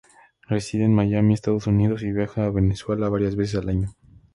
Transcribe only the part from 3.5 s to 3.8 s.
al